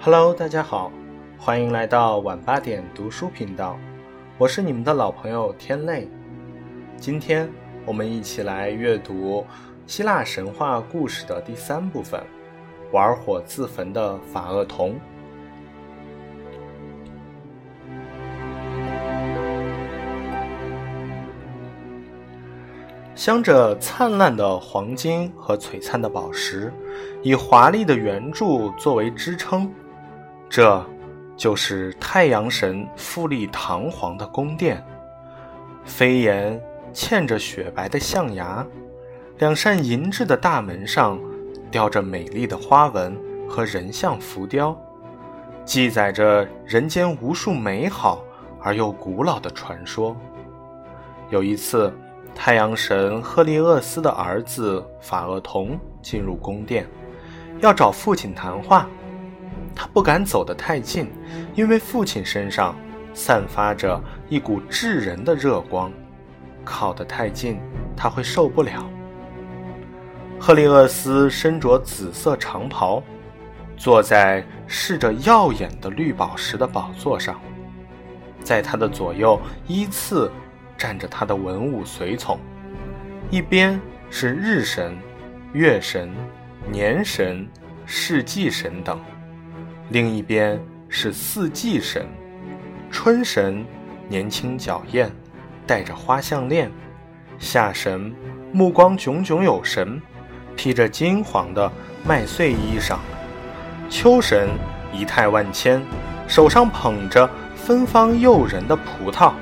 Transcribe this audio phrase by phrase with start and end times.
[0.00, 0.92] Hello，大家好，
[1.36, 3.76] 欢迎来到晚八点读书频道，
[4.38, 6.08] 我是你们的老朋友天泪。
[6.96, 7.50] 今天
[7.84, 9.44] 我们一起来阅读
[9.88, 12.22] 希腊神话故事的第三部分——
[12.92, 14.94] 玩火自焚的法厄同。
[23.16, 26.72] 镶着灿烂的黄金和璀璨的宝石，
[27.20, 29.68] 以华丽的圆柱作为支撑。
[30.48, 30.84] 这，
[31.36, 34.82] 就是太阳神富丽堂皇的宫殿。
[35.84, 36.60] 飞檐
[36.92, 38.66] 嵌着雪白的象牙，
[39.38, 41.18] 两扇银质的大门上
[41.70, 43.16] 雕着美丽的花纹
[43.48, 44.76] 和人像浮雕，
[45.64, 48.24] 记载着人间无数美好
[48.60, 50.16] 而又古老的传说。
[51.30, 51.92] 有一次，
[52.34, 56.86] 太阳神赫利厄斯的儿子法厄同进入宫殿，
[57.60, 58.88] 要找父亲谈话。
[59.78, 61.08] 他不敢走得太近，
[61.54, 62.74] 因为父亲身上
[63.14, 65.92] 散发着一股炙人的热光，
[66.64, 67.60] 靠得太近
[67.96, 68.90] 他会受不了。
[70.36, 73.00] 赫利厄斯身着紫色长袍，
[73.76, 77.40] 坐在饰着耀眼的绿宝石的宝座上，
[78.42, 80.28] 在他的左右依次
[80.76, 82.36] 站着他的文武随从，
[83.30, 84.98] 一边是日神、
[85.52, 86.12] 月神、
[86.68, 87.48] 年神、
[87.86, 89.00] 世纪神等。
[89.90, 92.06] 另一边是四季神，
[92.90, 93.64] 春神
[94.06, 95.10] 年轻娇艳，
[95.66, 96.68] 戴着花项链；
[97.38, 98.14] 夏神
[98.52, 99.98] 目光炯炯有神，
[100.54, 101.72] 披着金黄的
[102.04, 102.96] 麦穗衣裳；
[103.88, 104.50] 秋神
[104.92, 105.82] 仪态万千，
[106.26, 109.32] 手上捧着芬芳诱人的葡萄；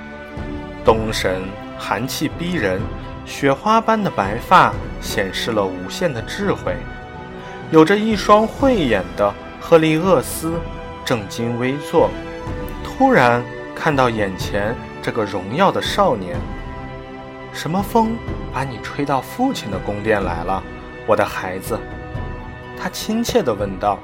[0.84, 1.42] 冬神
[1.76, 2.80] 寒气逼人，
[3.24, 6.76] 雪花般的白发显示了无限的智慧，
[7.72, 9.34] 有着一双慧眼的。
[9.68, 10.60] 赫利厄斯
[11.04, 12.08] 正襟危坐，
[12.84, 13.44] 突然
[13.74, 14.72] 看到眼前
[15.02, 16.38] 这个荣耀的少年。
[17.52, 18.16] 什么风
[18.54, 20.62] 把你吹到父亲的宫殿来了，
[21.04, 21.76] 我的孩子？
[22.78, 23.98] 他亲切地问道。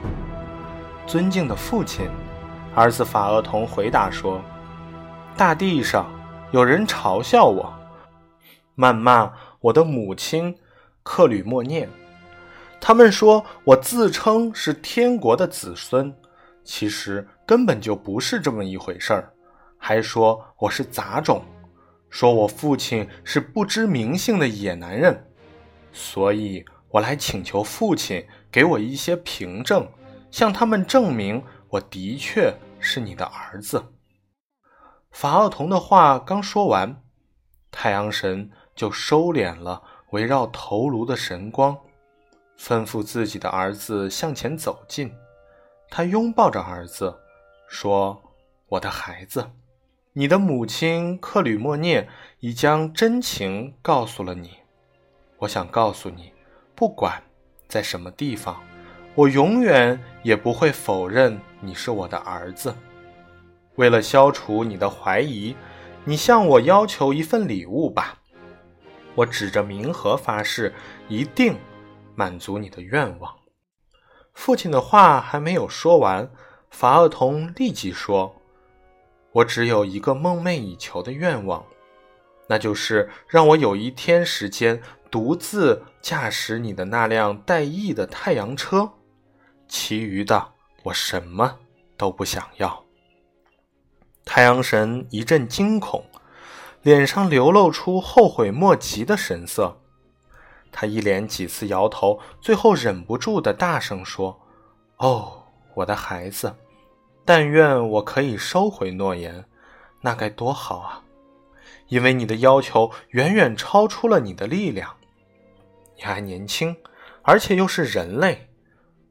[1.07, 2.11] 尊敬的父亲，
[2.75, 4.43] 儿子法厄同回答说
[5.39, 6.11] ：“大地上
[6.51, 7.73] 有人嘲笑我，
[8.77, 9.31] 谩骂
[9.61, 10.57] 我的母亲
[11.05, 11.89] 克吕莫涅。”
[12.85, 16.13] 他们说我自称是天国的子孙，
[16.65, 19.33] 其实根本就不是这么一回事儿，
[19.79, 21.45] 还说我是杂种，
[22.11, 25.25] 说我父亲是不知名姓的野男人，
[25.93, 29.87] 所以我来请求父亲给我一些凭证，
[30.33, 33.81] 向他们证明我的确是你的儿子。
[35.13, 37.01] 法奥同的话刚说完，
[37.71, 41.79] 太阳神就收敛了围绕头颅的神光。
[42.59, 45.13] 吩咐自己的儿子向前走近，
[45.91, 47.19] 他拥抱着儿子，
[47.69, 48.23] 说
[48.69, 49.51] ：“我的孩子，
[50.13, 52.09] 你的母亲克吕莫涅
[52.39, 54.53] 已将真情告诉了你。
[55.39, 56.33] 我想告诉你，
[56.77, 57.21] 不管
[57.67, 58.63] 在什么地方，
[59.15, 62.75] 我永远也不会否认你是我的儿子。
[63.75, 65.57] 为了消除你的怀疑，
[66.05, 68.19] 你向我要求一份礼物吧。
[69.15, 70.73] 我指着冥河发誓，
[71.09, 71.57] 一定。”
[72.15, 73.35] 满足你的愿望。
[74.33, 76.31] 父亲的话还没有说完，
[76.71, 78.35] 法厄同立即说
[79.33, 81.65] ：“我只有一个梦寐以求的愿望，
[82.47, 84.81] 那就是让我有一天时间
[85.11, 88.91] 独自驾驶你的那辆带翼的太阳车，
[89.69, 90.53] 其余的
[90.85, 91.59] 我什么
[91.99, 92.85] 都不想要。”
[94.25, 96.07] 太阳神一阵惊恐，
[96.81, 99.82] 脸上流露出后悔莫及的神色。
[100.73, 104.41] 他一连几次摇头，最后忍不住的大声说
[104.97, 105.45] ：“哦，
[105.75, 106.57] 我的孩子，
[107.25, 109.45] 但愿我可以收回诺言，
[110.01, 111.03] 那该多好啊！
[111.89, 114.97] 因为你的要求远远超出了你的力量。
[115.95, 116.75] 你还年轻，
[117.21, 118.49] 而且又是人类，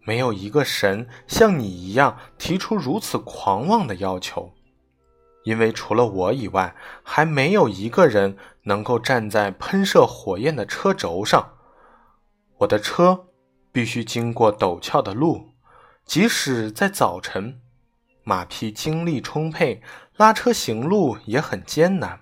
[0.02, 4.52] 没有一个神像你一样提出如此狂妄的要求。”
[5.44, 11.54] 因为除了我以外，还没有一个人能够站在喷射火焰的车轴上。
[12.60, 13.28] 我的车
[13.72, 15.50] 必须经过陡峭的路，
[16.06, 17.60] 即使在早晨，
[18.24, 19.82] 马匹精力充沛，
[20.18, 22.20] 拉车行路也很艰难。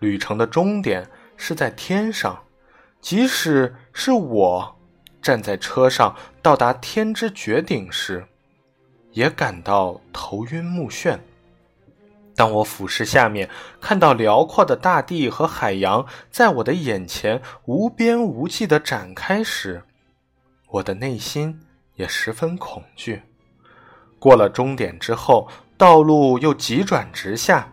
[0.00, 1.08] 旅程的终点
[1.38, 2.44] 是在天上，
[3.00, 4.78] 即使是我
[5.22, 8.26] 站在车上到达天之绝顶时，
[9.12, 11.18] 也感到头晕目眩。
[12.36, 13.48] 当我俯视下面，
[13.80, 19.84] 看到辽阔的大地和海洋在我的眼前无边无际地展开时，
[20.68, 21.60] 我的内心
[21.94, 23.22] 也十分恐惧。
[24.18, 27.70] 过了终点之后，道路又急转直下，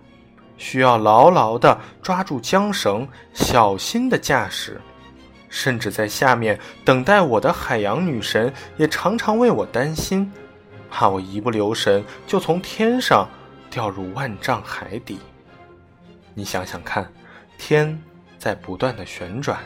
[0.58, 4.80] 需要牢牢地抓住缰绳，小心地驾驶。
[5.50, 10.32] 甚至在下面等待我的海洋女神也常常为我担心，
[10.90, 13.28] 怕我一不留神就从天上
[13.72, 15.18] 掉入万丈海底。
[16.36, 17.12] 你想想看，
[17.58, 18.00] 天
[18.38, 19.60] 在不断的旋转，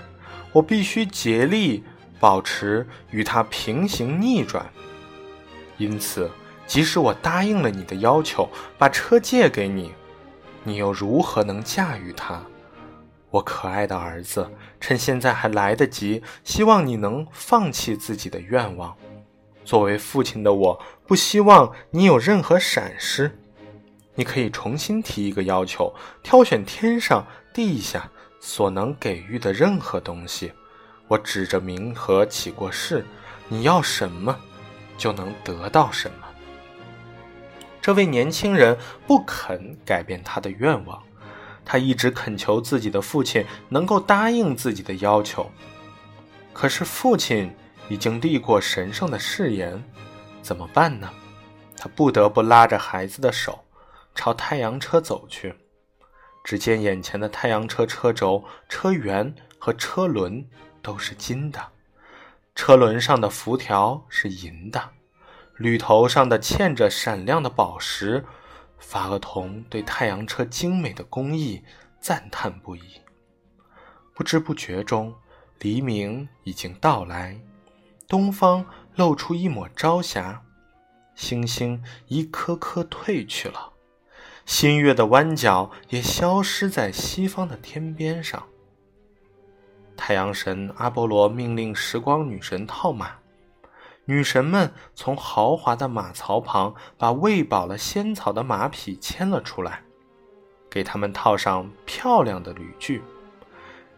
[0.53, 1.83] 我必须竭力
[2.19, 4.65] 保持与它平行逆转。
[5.77, 6.31] 因此。
[6.67, 9.93] 即使我答应了你的要求，把车借给你，
[10.63, 12.41] 你又如何能驾驭它？
[13.29, 14.49] 我可爱的儿子，
[14.81, 18.95] 趁现在还来得及，希望你能放弃自己的愿望。
[19.63, 23.37] 作为父亲的我，不希望你有任何闪失。
[24.15, 28.09] 你可以重新提一个要求，挑选天上地下
[28.39, 30.51] 所能给予的任何东西。
[31.07, 33.05] 我指着冥河起过誓，
[33.47, 34.35] 你要什么，
[34.97, 36.27] 就能得到什么。
[37.81, 38.75] 这位年轻人
[39.05, 41.03] 不肯改变他的愿望，
[41.63, 45.51] 他一直恳求自己的父亲能够答应自己的要求。
[46.53, 47.53] 可是父亲
[47.89, 49.83] 已经立过神圣的誓言，
[50.41, 51.09] 怎么办呢？
[51.77, 53.64] 他不得不拉着孩子的手，
[54.15, 55.53] 朝太阳车走去。
[56.43, 60.47] 只见眼前的太阳车车轴、车辕和车轮
[60.81, 61.71] 都是金的，
[62.55, 64.91] 车轮上的辐条是银的。
[65.55, 68.25] 铝头上的嵌着闪亮的宝石，
[68.77, 71.63] 法厄同对太阳车精美的工艺
[71.99, 73.01] 赞叹不已。
[74.13, 75.15] 不知不觉中，
[75.59, 77.39] 黎明已经到来，
[78.07, 78.65] 东方
[78.95, 80.43] 露出一抹朝霞，
[81.15, 83.71] 星星一颗颗褪去了，
[84.45, 88.43] 新月的弯角也消失在西方的天边上。
[89.97, 93.11] 太阳神阿波罗命令时光女神套马。
[94.05, 99.81] 女神们从豪华的马槽旁把喂饱了仙草的马匹牵了出来，
[100.69, 103.01] 给他们套上漂亮的驴具。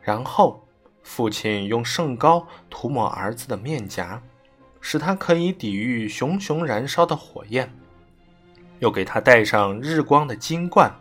[0.01, 0.65] 然后，
[1.03, 4.21] 父亲用圣膏涂抹儿子的面颊，
[4.79, 7.69] 使他可以抵御熊熊燃烧的火焰。
[8.79, 10.91] 又给他戴上日光的金冠，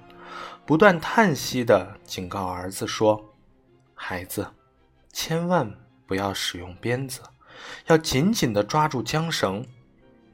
[0.64, 3.34] 不断叹息地警告儿子说
[3.94, 4.46] ：“孩子，
[5.12, 5.70] 千万
[6.06, 7.20] 不要使用鞭子。”
[7.87, 9.64] 要紧紧地抓住缰绳，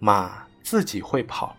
[0.00, 1.56] 马自己会跑，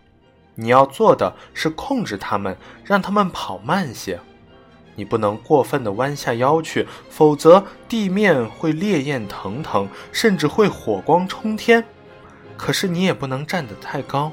[0.54, 2.54] 你要做的是控制它们，
[2.84, 4.20] 让它们跑慢些。
[4.94, 11.82] 你不能过分地弯下腰去，否则地面会烈焰腾腾，甚至会火光冲天。
[12.58, 14.30] 可是你也不能站得太高，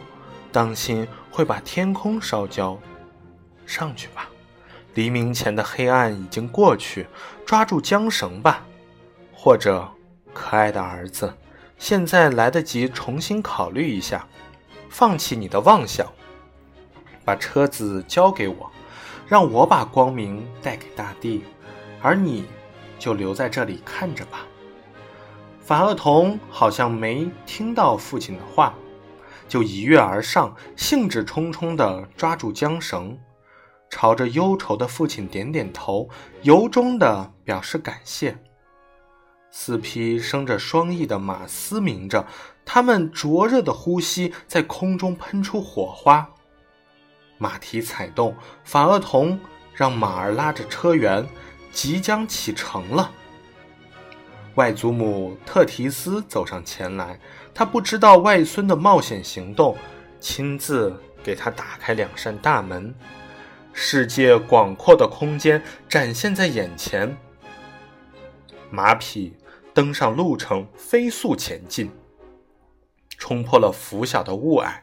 [0.52, 2.78] 当心会把天空烧焦。
[3.66, 4.30] 上去吧，
[4.94, 7.08] 黎明前的黑暗已经过去，
[7.46, 8.66] 抓住缰绳吧，
[9.34, 9.90] 或者。
[10.34, 11.34] 可爱的儿子，
[11.78, 14.26] 现在来得及重新考虑一下，
[14.88, 16.08] 放弃你的妄想，
[17.26, 18.72] 把车子交给我，
[19.28, 21.44] 让我把光明带给大地，
[22.02, 22.46] 而你
[22.98, 24.46] 就留在这里看着吧。
[25.60, 28.74] 法厄同好像没听到父亲的话，
[29.52, 33.20] 就一跃而上，兴致冲冲地抓住缰绳，
[33.90, 36.08] 朝着忧愁的父亲点点头，
[36.44, 38.38] 由衷地表示感谢。
[39.52, 42.26] 四匹生着双翼的马嘶鸣着，
[42.64, 46.30] 它们灼热的呼吸在空中喷出火花。
[47.38, 49.38] 马蹄踩动，法厄同
[49.74, 51.26] 让马儿拉着车辕，
[51.74, 53.12] 即将启程了。
[54.56, 57.20] 外祖母特提斯走上前来，
[57.54, 59.78] 他不知道外孙的冒险行动，
[60.20, 60.94] 亲自
[61.24, 62.94] 给他打开两扇大门，
[63.74, 67.18] 世界广阔的空间展现在眼前。
[68.70, 69.36] 马匹。
[69.74, 71.90] 登上路程，飞速前进，
[73.18, 74.82] 冲破了拂晓的雾霭。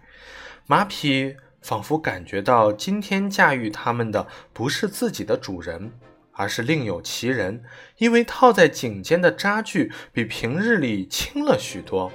[0.66, 5.92] 马匹仿佛感觉到，今天驾驭它们的不是自己的主人，
[6.32, 7.62] 而是另有其人。
[7.98, 12.10] 因为套在颈间的扎具比平日里轻了许多，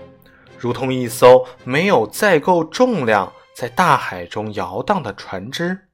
[0.63, 5.89] 如同一艘没有载够重量在大海中摇荡的船只。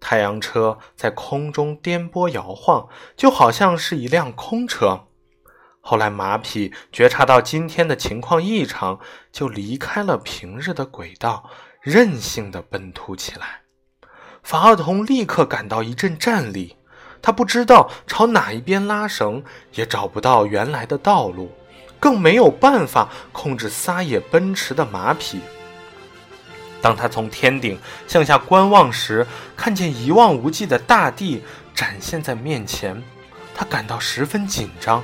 [0.00, 5.04] 太阳车在空中颠簸摇晃，就好像是一辆空车。
[5.80, 8.98] 后来，马匹觉察到今天的情况异常，
[9.30, 11.48] 就离开了平日的轨道，
[11.80, 13.60] 任性的奔突起来。
[14.42, 16.76] 法厄同立刻感到一阵战栗，
[17.22, 19.44] 他不知道朝哪一边拉绳，
[19.74, 21.52] 也找不到原来的道路，
[21.98, 25.40] 更没有办法控制撒野奔驰的马匹。
[26.80, 29.26] 当他从天顶向下观望时，
[29.56, 31.42] 看见一望无际的大地
[31.74, 33.02] 展现在面前，
[33.54, 35.02] 他感到十分紧张。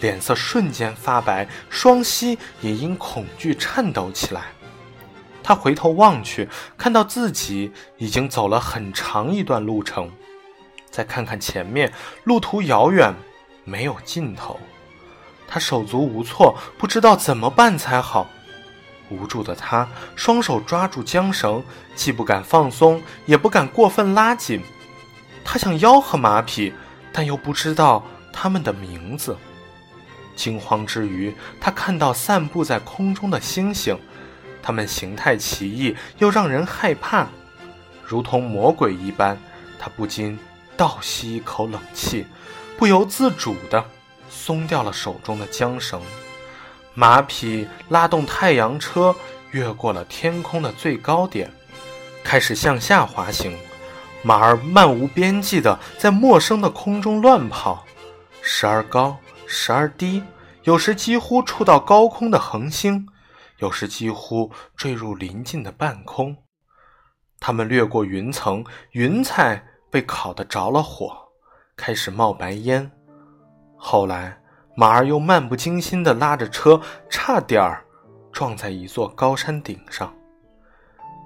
[0.00, 4.44] 脸色瞬间发白，双膝也因恐惧颤抖起来。
[5.42, 10.10] 他回头望去，看到自己已经走了很长一段路程，
[10.90, 11.92] 再看看前面，
[12.24, 13.14] 路途遥远，
[13.64, 14.58] 没有尽头。
[15.50, 18.30] 他手足无措，不知道怎么办才好。
[19.10, 21.64] 无助的他，双手抓住缰绳，
[21.96, 24.62] 既不敢放松，也不敢过分拉紧。
[25.44, 26.72] 他想吆喝马匹，
[27.12, 29.36] 但又不知道他们的名字。
[30.36, 33.98] 惊慌之余，他看到散布在空中的星星，
[34.62, 37.26] 它们形态奇异，又让人害怕，
[38.04, 39.36] 如同魔鬼一般。
[39.78, 40.38] 他不禁
[40.76, 42.26] 倒吸一口冷气，
[42.78, 43.84] 不由自主的
[44.30, 46.00] 松掉了手中的缰绳。
[46.94, 49.14] 马匹拉动太阳车，
[49.50, 51.50] 越过了天空的最高点，
[52.24, 53.58] 开始向下滑行。
[54.22, 57.84] 马儿漫无边际地在陌生的空中乱跑，
[58.42, 60.22] 时而高，时而低，
[60.64, 63.06] 有时几乎触到高空的恒星，
[63.58, 66.36] 有时几乎坠入临近的半空。
[67.38, 71.16] 它们掠过云层，云彩被烤得着了火，
[71.74, 72.90] 开始冒白烟。
[73.80, 74.38] 后来，
[74.76, 77.82] 马儿又漫不经心地拉着车，差点儿
[78.30, 80.12] 撞在一座高山顶上。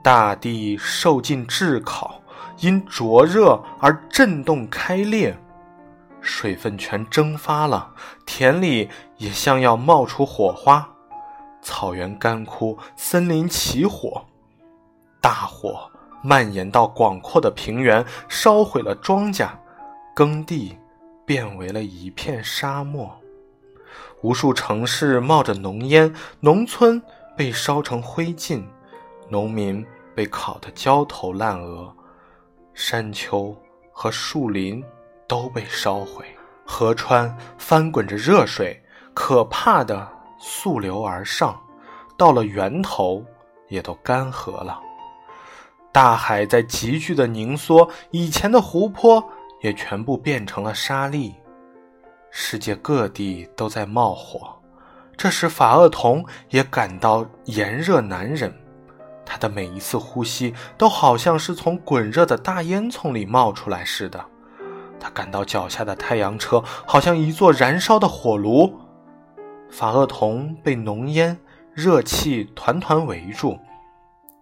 [0.02, 2.20] 大地受尽炙烤。
[2.60, 5.36] 因灼热而震动开裂，
[6.20, 7.92] 水分全蒸发了，
[8.24, 10.88] 田里也像要冒出火花，
[11.60, 14.24] 草原干枯，森林起火，
[15.20, 15.90] 大火
[16.22, 19.48] 蔓延到广阔的平原，烧毁了庄稼，
[20.14, 20.78] 耕地
[21.26, 23.20] 变为了一片沙漠，
[24.22, 27.00] 无数城市冒着浓烟，农村
[27.36, 28.62] 被烧成灰烬，
[29.28, 31.94] 农民被烤得焦头烂额。
[32.74, 33.56] 山丘
[33.92, 34.84] 和树林
[35.26, 36.24] 都被烧毁，
[36.66, 38.82] 河川翻滚着热水，
[39.14, 40.06] 可怕的
[40.38, 41.58] 溯流而上，
[42.18, 43.24] 到了源头
[43.68, 44.80] 也都干涸了。
[45.92, 49.24] 大海在急剧的凝缩，以前的湖泊
[49.64, 51.32] 也全部变成了沙砾。
[52.30, 54.54] 世界各地都在冒火，
[55.16, 58.54] 这时法厄同也感到炎热难忍。
[59.24, 64.22] 他的每一次呼吸都好像是从滚热的大烟囱里冒出来似的，
[65.00, 68.78] 他感到脚下的太阳车好像一座燃烧的火炉。
[69.70, 71.38] 法厄同被浓烟、
[71.72, 73.58] 热气团团围住，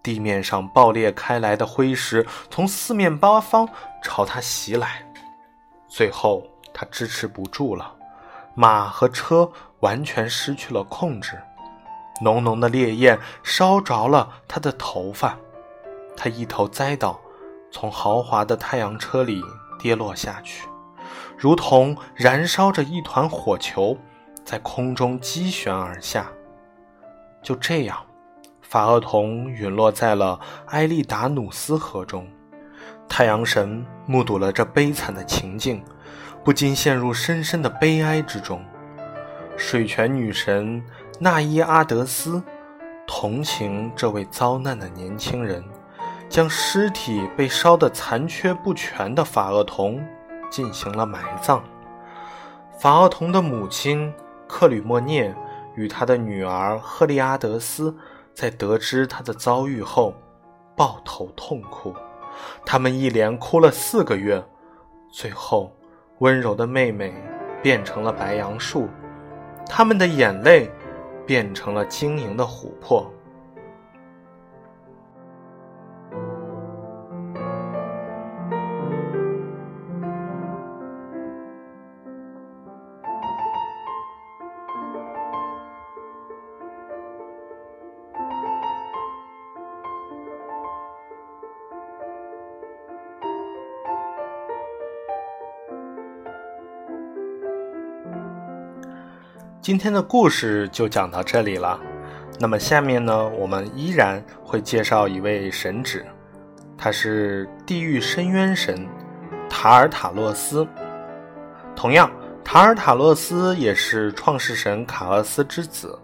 [0.03, 3.69] 地面上爆裂开来的灰石从四面八方
[4.03, 5.01] 朝他袭来，
[5.95, 7.93] 最后他支持不住了，
[8.55, 9.47] 马和车
[9.81, 11.39] 完全失去了控制。
[12.19, 15.37] 浓浓的烈焰烧着了他的头发，
[16.17, 17.21] 他一头栽倒，
[17.71, 19.43] 从豪华的太阳车里
[19.77, 20.67] 跌落下去，
[21.37, 23.95] 如同燃烧着一团火球，
[24.43, 26.25] 在空中激旋而下。
[27.43, 28.03] 就这样，
[28.63, 32.27] 法厄同陨落在了埃利达努斯河中。
[33.07, 35.83] 太阳神目睹了这悲惨的情境，
[36.43, 38.63] 不禁陷入深深的悲哀之中。
[39.57, 40.83] 水泉女神。
[41.19, 42.41] 纳伊阿德斯
[43.07, 45.63] 同情这位遭难的年轻人，
[46.27, 50.03] 将尸体被烧得残缺不全的法厄同
[50.49, 51.63] 进行了埋葬。
[52.79, 54.11] 法厄同的母亲
[54.47, 55.33] 克吕莫涅
[55.75, 57.95] 与他的女儿赫利阿德斯
[58.33, 60.15] 在得知他的遭遇后
[60.75, 61.93] 抱头痛哭，
[62.65, 64.43] 他们一连哭了四个月，
[65.11, 65.75] 最后
[66.19, 67.13] 温柔的妹妹
[67.61, 68.87] 变成了白杨树，
[69.67, 70.69] 他们的眼泪。
[71.25, 73.09] 变成了晶莹的琥珀。
[99.63, 101.79] 今天的故事就讲到这里了。
[102.37, 106.03] 那么下面呢，我们依然会介绍一位神祇，
[106.77, 108.85] 他是地狱深渊神
[109.49, 110.67] 塔尔塔洛斯。
[111.77, 112.11] 同样，
[112.43, 115.97] 塔尔塔洛斯也是创世神卡厄斯之子，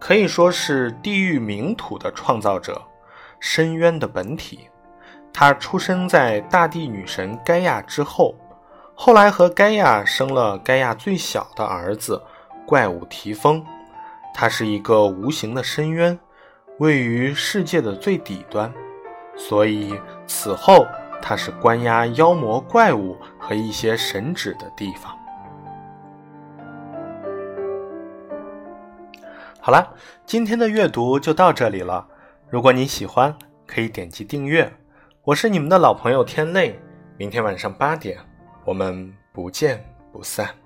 [0.00, 2.82] 可以说是地狱冥土的创造者，
[3.38, 4.68] 深渊的本体。
[5.32, 8.34] 他出生在大地女神盖亚之后，
[8.96, 12.20] 后来和盖亚生了盖亚最小的儿子。
[12.66, 13.64] 怪物提风，
[14.34, 16.18] 它是一个无形的深渊，
[16.78, 18.72] 位于世界的最底端，
[19.36, 19.94] 所以
[20.26, 20.84] 此后
[21.22, 25.16] 它是关押妖魔怪物和一些神祇的地方。
[29.60, 29.94] 好了，
[30.24, 32.06] 今天的阅读就到这里了。
[32.48, 33.34] 如果你喜欢，
[33.66, 34.72] 可以点击订阅。
[35.22, 36.78] 我是你们的老朋友天泪，
[37.16, 38.18] 明天晚上八点，
[38.64, 40.65] 我们不见不散。